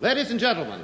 [0.00, 0.82] Ladies and gentlemen,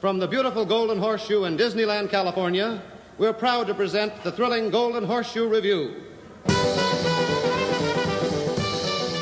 [0.00, 2.80] from the beautiful Golden Horseshoe in Disneyland, California,
[3.18, 5.96] we're proud to present the thrilling Golden Horseshoe Review.
[6.46, 6.52] I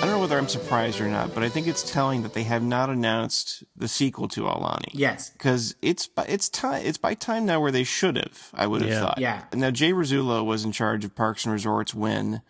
[0.03, 2.63] don't know whether I'm surprised or not, but I think it's telling that they have
[2.63, 4.91] not announced the sequel to Aulani.
[4.93, 5.31] Yes.
[5.31, 8.51] because it's by, it's time it's by time now where they should have.
[8.55, 9.01] I would have Yeah.
[9.01, 9.19] thought.
[9.19, 9.45] Yeah.
[9.55, 12.43] Now Jay Rasulo was in charge of Parks and Resorts when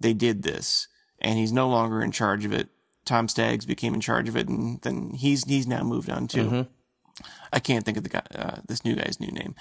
[0.00, 0.88] they did this,
[1.20, 2.68] and he's no longer in charge of it.
[3.04, 6.66] Tom Staggs became in charge of it, and then he's he's now moved on too.
[7.52, 9.54] I can't think of the guy, uh, this new guy's new name.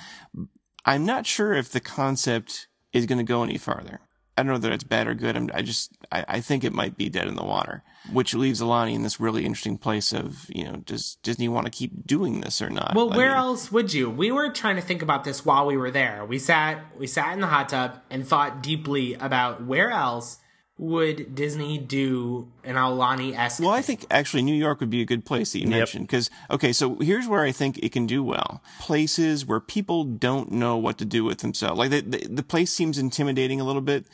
[0.86, 4.02] I'm not sure if the concept is going to go any farther.
[4.36, 5.38] I don't know that it's bad or good.
[5.38, 8.62] I'm, I just, I, I think it might be dead in the water, which leaves
[8.62, 12.42] Aulani in this really interesting place of, you know, does Disney want to keep doing
[12.42, 12.96] this or not?
[12.96, 14.10] Well, I where mean, else would you?
[14.10, 16.26] We were trying to think about this while we were there.
[16.26, 20.40] We sat we sat in the hot tub and thought deeply about where else
[20.78, 23.62] would Disney do an Aulani esque.
[23.62, 26.30] Well, I think actually New York would be a good place that you mentioned because
[26.50, 30.78] okay, so here's where I think it can do well: places where people don't know
[30.78, 31.78] what to do with themselves.
[31.78, 34.06] Like the the, the place seems intimidating a little bit.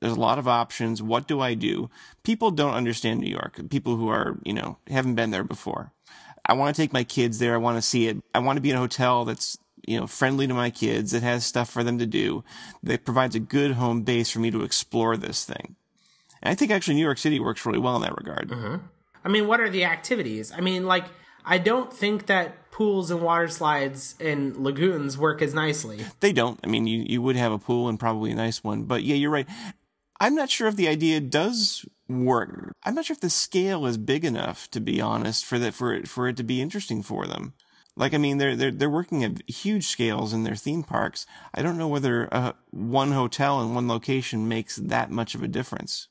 [0.00, 1.00] There's a lot of options.
[1.00, 1.88] What do I do?
[2.24, 3.60] People don't understand New York.
[3.70, 5.92] People who are you know haven't been there before.
[6.44, 7.54] I want to take my kids there.
[7.54, 8.18] I want to see it.
[8.34, 11.12] I want to be in a hotel that's you know friendly to my kids.
[11.12, 12.44] That has stuff for them to do.
[12.82, 15.76] That provides a good home base for me to explore this thing.
[16.42, 18.50] And I think actually New York City works really well in that regard.
[19.24, 20.52] I mean, what are the activities?
[20.52, 21.04] I mean, like
[21.44, 26.04] I don't think that pools and water slides and lagoons work as nicely.
[26.20, 26.58] They don't.
[26.64, 29.14] I mean, you, you would have a pool and probably a nice one, but yeah,
[29.14, 29.48] you're right.
[30.20, 32.72] I'm not sure if the idea does work.
[32.84, 35.92] I'm not sure if the scale is big enough, to be honest, for that for
[35.92, 37.54] it for it to be interesting for them.
[37.96, 41.26] Like, I mean, they're they're they're working at huge scales in their theme parks.
[41.54, 45.48] I don't know whether uh, one hotel in one location makes that much of a
[45.48, 46.08] difference.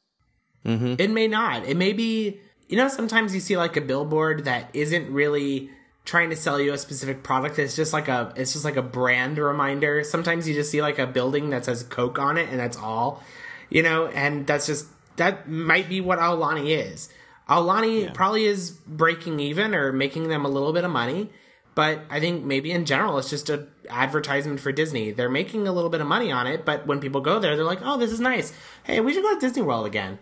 [0.66, 0.96] Mm-hmm.
[1.00, 1.66] It may not.
[1.66, 5.70] It may be, you know, sometimes you see like a billboard that isn't really
[6.06, 7.60] trying to sell you a specific product.
[7.60, 10.04] It's just like a, it's just like a brand reminder.
[10.04, 13.24] Sometimes you just see like a building that says Coke on it and that's all,
[13.70, 17.10] you know, and that's just, that might be what Aulani is.
[17.50, 21.30] Aulani probably is breaking even or making them a little bit of money.
[21.74, 25.12] But I think maybe in general, it's just a advertisement for Disney.
[25.12, 27.66] They're making a little bit of money on it, but when people go there, they're
[27.66, 28.52] like, "Oh, this is nice.
[28.84, 30.20] Hey, we should go to Disney World again."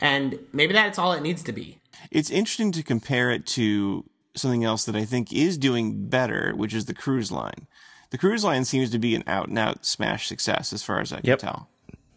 [0.00, 1.78] And maybe that's all it needs to be.
[2.10, 4.04] It's interesting to compare it to
[4.34, 7.66] something else that I think is doing better, which is the cruise line.
[8.10, 11.12] The cruise line seems to be an out and out smash success as far as
[11.12, 11.38] I can Yep.
[11.40, 11.68] tell.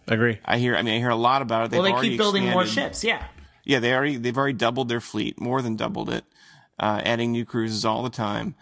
[0.07, 0.39] Agree.
[0.45, 0.75] I hear.
[0.75, 1.71] I mean, I hear a lot about it.
[1.71, 3.03] They've Well, they keep building more ships.
[3.03, 3.23] Yeah.
[3.63, 6.23] Yeah, they already they've already doubled their fleet, more than doubled it,
[6.79, 8.55] uh, adding new cruises all the time.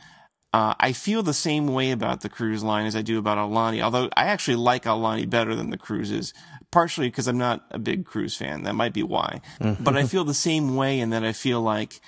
[0.51, 3.81] Uh, I feel the same way about the cruise line as I do about Aulani.
[3.81, 6.34] Although I actually like Aulani better than the cruises,
[6.72, 8.63] partially because I'm not a big cruise fan.
[8.63, 9.41] That might be why.
[9.59, 9.84] Mm-hmm.
[9.84, 12.00] but I feel the same way in that I feel like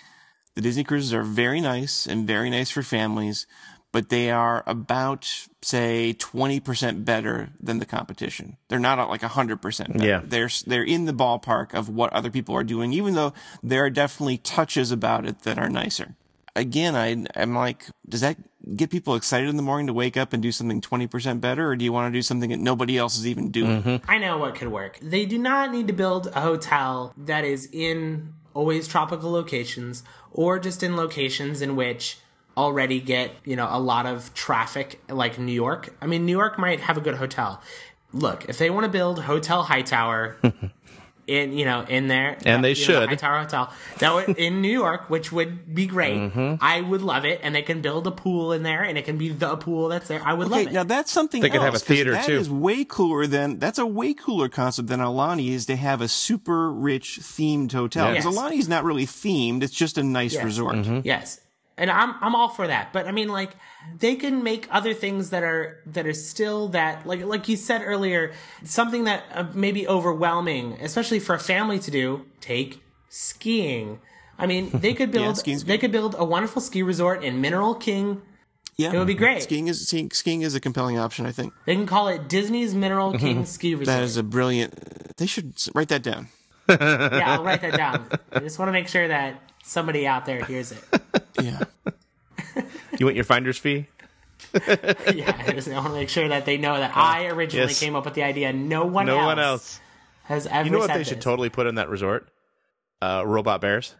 [0.55, 3.47] the Disney cruises are very nice and very nice for families,
[3.91, 5.27] but they are about,
[5.61, 8.57] say, 20% better than the competition.
[8.69, 10.05] They're not like 100% better.
[10.05, 10.21] Yeah.
[10.23, 13.33] They're, they're in the ballpark of what other people are doing, even though
[13.63, 16.15] there are definitely touches about it that are nicer.
[16.55, 18.37] Again, I, I'm like, does that
[18.75, 21.69] get people excited in the morning to wake up and do something 20% better?
[21.69, 23.83] Or do you want to do something that nobody else is even doing?
[23.83, 24.11] Mm-hmm.
[24.11, 24.99] I know what could work.
[25.01, 30.59] They do not need to build a hotel that is in always tropical locations or
[30.59, 32.17] just in locations in which
[32.57, 35.95] already get, you know, a lot of traffic like New York.
[36.01, 37.61] I mean, New York might have a good hotel.
[38.13, 40.37] Look, if they want to build Hotel Hightower
[41.27, 43.09] in, you know, in there And they you know, the should.
[43.09, 43.73] Hightower Hotel.
[43.99, 46.15] That would in New York, which would be great.
[46.17, 46.55] Mm-hmm.
[46.61, 49.17] I would love it and they can build a pool in there and it can
[49.17, 50.21] be the pool that's there.
[50.23, 50.71] I would love it.
[50.73, 52.37] now that's something They could have else, a 'cause theater, That too.
[52.37, 56.07] is way cooler than that's a way cooler concept than Aulani is to have a
[56.07, 58.09] super rich themed hotel.
[58.09, 58.35] Because Yes.
[58.35, 60.43] Aulani's not really themed; it's just a nice Yes.
[60.43, 60.75] resort.
[60.75, 60.99] Mm-hmm.
[61.03, 61.39] Yes.
[61.81, 62.93] And I'm I'm all for that.
[62.93, 63.55] But I mean like
[63.97, 67.81] they can make other things that are that are still that like like you said
[67.83, 68.33] earlier
[68.63, 73.99] something that uh, may be overwhelming especially for a family to do take skiing.
[74.37, 77.73] I mean, they could build skiing's they could build a wonderful ski resort in Mineral
[77.73, 78.21] King.
[78.77, 79.43] Yeah, It would be great.
[79.43, 81.25] Skiing is skiing, skiing is a compelling option.
[81.25, 83.87] I think They can call it Disney's Mineral King Ski Resort.
[83.87, 85.17] that is a brilliant.
[85.17, 86.29] They should write that down.
[86.69, 88.07] yeah, I'll write that down.
[88.31, 90.83] I just want to make sure that somebody out there hears it.
[91.39, 91.63] Yeah,
[92.99, 93.87] You want your finder's fee?
[94.53, 97.79] Yeah, I just want to make sure that they know that I originally Yes.
[97.79, 98.51] came up with the idea.
[98.51, 99.79] No one No else one else.
[100.23, 102.27] has ever You know what said they should totally put in that resort?
[103.01, 103.95] Uh, robot bears.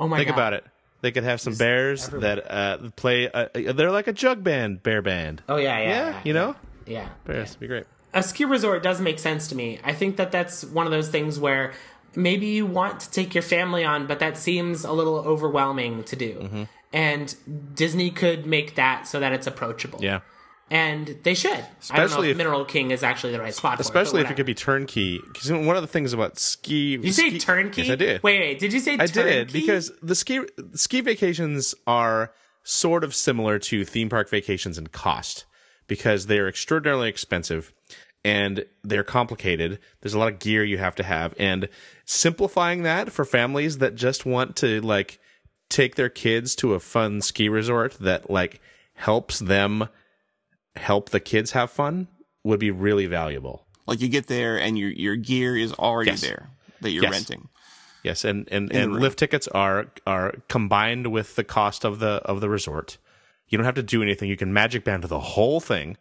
[0.00, 0.34] Oh my Think god.
[0.34, 0.64] about it.
[1.02, 3.30] They could have some bears that uh, play.
[3.30, 5.42] Uh, they're like a jug band, bear band.
[5.48, 5.88] Oh yeah, yeah.
[5.88, 6.56] yeah, you know,
[6.86, 7.08] Yeah.
[7.26, 7.84] bears would be great.
[8.14, 9.78] A ski resort does make sense to me.
[9.84, 11.72] I think that that's one of those things where
[12.16, 16.16] maybe you want to take your family on, but that seems a little overwhelming to
[16.16, 16.34] do.
[16.34, 16.62] Mm-hmm.
[16.92, 17.34] and
[17.74, 20.00] Disney could make that so that it's approachable.
[20.02, 20.20] Yeah.
[20.70, 21.50] and they should.
[21.50, 23.80] I don't know Especially if, Mineral King is actually the right spot.
[23.80, 25.20] Especially for if it could be turnkey.
[25.32, 26.96] Because one of the things about ski.
[26.96, 27.82] Did you say turnkey?
[27.82, 28.22] Yes, I did.
[28.22, 28.58] Wait, wait.
[28.58, 29.22] Did you say I turnkey?
[29.22, 30.40] did because the ski
[30.74, 32.32] ski vacations are
[32.62, 35.44] sort of similar to theme park vacations in cost
[35.86, 37.72] because they're extraordinarily expensive
[38.24, 39.78] and they're complicated.
[40.00, 41.68] There's a lot of gear you have to have and
[42.04, 45.18] simplifying that for families that just want to like
[45.68, 48.60] take their kids to a fun ski resort that like
[48.94, 49.88] helps them
[50.76, 52.08] help the kids have fun
[52.42, 53.66] would be really valuable.
[53.86, 56.20] Like you get there and your your gear is already Yes.
[56.22, 56.48] there
[56.80, 57.12] that you're Yes.
[57.12, 57.48] renting.
[58.02, 62.40] Yes, and and, and lift tickets are are combined with the cost of the of
[62.40, 62.98] the resort.
[63.48, 64.28] You don't have to do anything.
[64.28, 65.96] You can magic band the whole thing.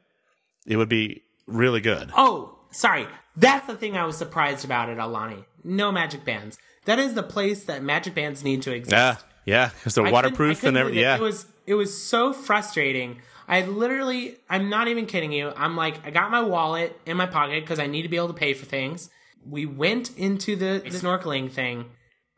[0.65, 2.11] It would be really good.
[2.15, 3.07] Oh, sorry.
[3.35, 5.45] That's the thing I was surprised about at Aulani.
[5.63, 6.57] No magic bands.
[6.85, 8.91] That is the place that magic bands need to exist.
[8.91, 11.01] Yeah, yeah, because they're I waterproof couldn't and everything.
[11.01, 13.21] Yeah, It was it was so frustrating.
[13.47, 15.51] I literally I'm not even kidding you.
[15.55, 18.27] I'm like I got my wallet in my pocket because I need to be able
[18.27, 19.09] to pay for things.
[19.45, 21.85] We went into the, the snorkeling thing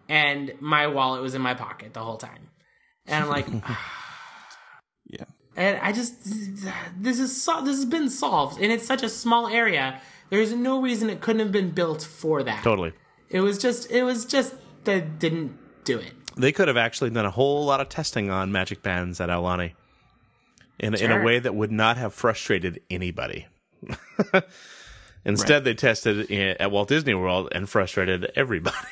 [0.07, 2.49] and my wallet was in my pocket the whole time.
[3.07, 3.75] And I'm like Yeah.
[5.55, 6.13] and I just
[6.99, 9.99] this is so, this has been solved and it's such a small area.
[10.29, 12.63] There's no reason it couldn't have been built for that.
[12.63, 12.93] totally.
[13.29, 14.53] It was just it was just
[14.85, 16.13] that didn't do it.
[16.37, 19.73] They could have actually done a whole lot of testing on magic bands at Aulani
[20.79, 23.47] in in a way that would not have frustrated anybody.
[25.25, 28.75] Instead, they tested it at Walt Disney World and frustrated everybody.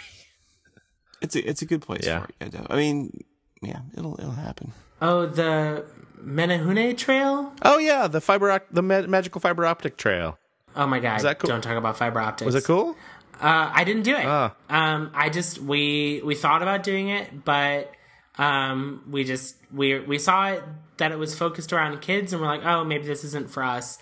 [1.22, 2.26] It's a it's a good place Yeah.
[2.26, 2.54] for it.
[2.70, 3.24] I I mean,
[3.62, 4.74] yeah, it'll it'll happen.
[5.02, 5.86] Oh, the
[6.24, 7.54] Menehune Trail?
[7.62, 10.38] Oh yeah, the fiber opt- the ma- magical fiber optic trail.
[10.76, 11.22] Oh my god!
[11.22, 11.50] that cool?
[11.50, 12.46] Don't talk about fiber optics.
[12.46, 12.96] Was it cool?
[13.42, 14.26] Uh, I didn't do it.
[14.26, 14.56] Ah.
[14.70, 17.92] Um, I just we we thought about doing it, but
[18.38, 20.64] um, we just we we saw it
[20.98, 23.98] that it was focused around kids, and we're like, oh, maybe this isn't for us.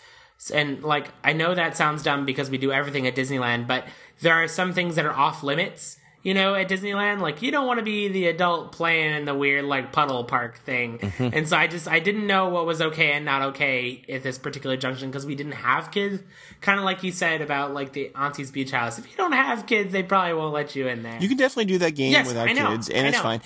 [0.54, 3.86] And like, I know that sounds dumb because we do everything at Disneyland, but
[4.22, 5.98] there are some things that are off limits.
[6.24, 9.34] You know, at Disneyland, like you don't want to be the adult playing in the
[9.34, 11.00] weird like puddle park thing.
[11.18, 14.38] And so I just I didn't know what was okay and not okay at this
[14.38, 16.22] particular junction because we didn't have kids.
[16.62, 19.00] Kind of like you said about like the Aunty's Beach House.
[19.00, 21.18] If you don't have kids, they probably won't let you in there.
[21.20, 23.24] You can definitely do that game Yes, without I know, kids, and I it's know.
[23.24, 23.42] fine.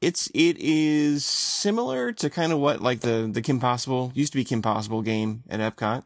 [0.00, 4.38] It's it is similar to kind of what like the the Kim Possible used to
[4.38, 6.04] be Kim Possible game at Epcot.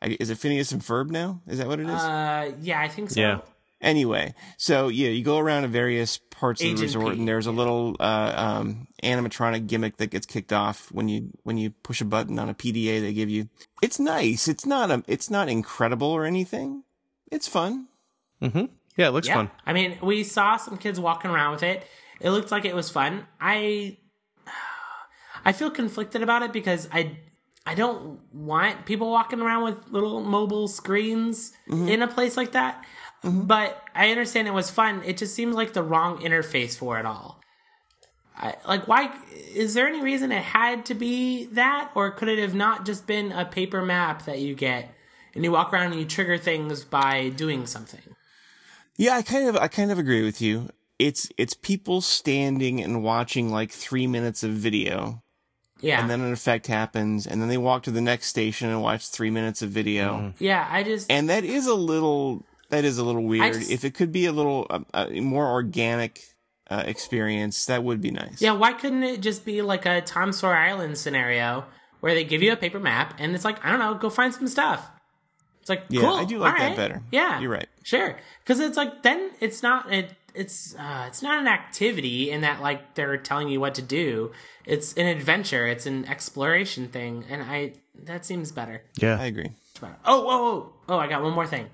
[0.00, 1.42] I- Is it Phineas and Ferb now?
[1.48, 2.00] Is that what it is?
[2.00, 3.20] uh, yeah, I think so.
[3.20, 3.38] Yeah.
[3.84, 7.46] Anyway, so yeah, you go around to various parts of the resort, P, and there's
[7.46, 12.00] a little uh, um, animatronic gimmick that gets kicked off when you when you push
[12.00, 13.48] a button on a PDA they give you.
[13.82, 14.48] It's nice.
[14.48, 15.04] It's not a.
[15.06, 16.82] It's not incredible or anything.
[17.30, 17.88] It's fun.
[18.40, 19.34] Yeah, it looks Yeah.
[19.34, 19.50] fun.
[19.66, 21.86] I mean, we saw some kids walking around with it.
[22.20, 23.26] It looked like it was fun.
[23.40, 23.98] I
[25.44, 27.18] I feel conflicted about it because I
[27.66, 32.84] I don't want people walking around with little mobile screens in a place like that.
[33.24, 33.42] Mm-hmm.
[33.42, 35.02] But I understand it was fun.
[35.04, 37.40] It just seems like the wrong interface for it all.
[38.36, 39.14] I, like, why
[39.54, 43.06] is there any reason it had to be that, or could it have not just
[43.06, 44.90] been a paper map that you get
[45.34, 48.00] and you walk around and you trigger things by doing something?
[48.96, 50.68] Yeah, I kind of I kind of agree with you.
[50.98, 55.22] It's it's people standing and watching like three minutes of video,
[55.80, 58.82] Yeah, and then an effect happens, and then they walk to the next station and
[58.82, 60.68] watch three minutes of video, yeah.
[60.70, 63.54] I just and that is a little that is a little weird.
[63.54, 66.20] just- if it could be a little uh, uh, more organic
[66.70, 68.40] uh, experience, that would be nice.
[68.40, 71.64] Yeah, why couldn't it just be like a Tom Sawyer Island scenario
[72.00, 74.32] where they give you a paper map and it's like, I don't know, go find
[74.34, 74.88] some stuff.
[75.60, 76.10] It's like, Yeah, cool.
[76.14, 76.76] I do like all that right.
[76.76, 77.02] better.
[77.10, 77.68] Yeah, You're right.
[77.82, 82.40] Sure, because it's like then it's not it, it's uh, it's not an activity in
[82.42, 84.32] that like they're telling you what to do.
[84.66, 85.66] It's an adventure.
[85.66, 88.82] It's an exploration thing, and I that seems better.
[89.00, 89.18] Yeah.
[89.20, 89.52] I agree.
[90.04, 90.72] Oh, whoa, whoa.
[90.88, 91.68] Oh, I got one more thing.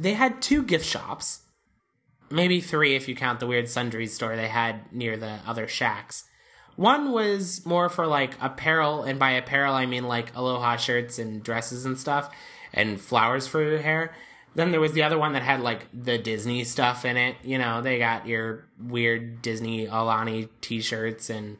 [0.00, 1.40] They had two gift shops.
[2.30, 6.24] Maybe three if you count the weird sundries store they had near the other shacks.
[6.76, 11.42] One was more for like apparel, and by apparel I mean like aloha shirts and
[11.42, 12.34] dresses and stuff,
[12.72, 14.14] and flowers for your hair.
[14.54, 17.36] Then there was the other one that had like the Disney stuff in it.
[17.42, 21.58] You know, they got your weird Disney Aulani t shirts and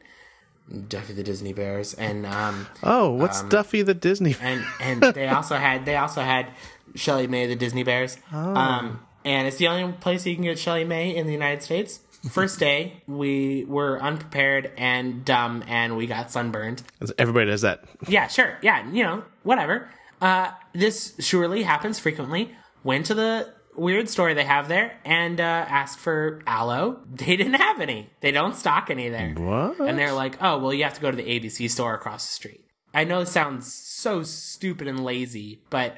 [0.87, 4.35] Duffy the Disney Bears and um Oh, what's Duffy the Disney?
[4.41, 6.47] and and they also had they also had
[6.93, 8.17] ShellieMay the Disney Bears.
[8.31, 11.99] Um, and it's the only place you can get ShellieMay in the United States.
[12.29, 16.83] First day, we were unprepared and dumb, and we got sunburned.
[17.17, 17.83] Everybody does that.
[18.07, 19.89] Yeah, sure, yeah, you know, whatever.
[20.21, 22.55] Uh, this surely happens frequently.
[22.83, 26.99] Went to the weird store they have there and uh, asked for aloe.
[27.11, 28.11] They didn't have any.
[28.21, 29.33] They don't stock any there.
[29.33, 29.79] What?
[29.79, 32.33] And they're like, oh, well, you have to go to the ABC store across the
[32.33, 32.65] street.
[32.93, 35.97] I know it sounds so stupid and lazy, but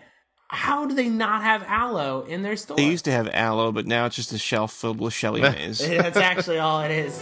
[0.53, 2.77] how do they not have aloe in their store?
[2.77, 5.79] They used to have aloe, but now it's just a shelf filled with Shelly Mays.
[5.79, 7.19] That's actually all it is.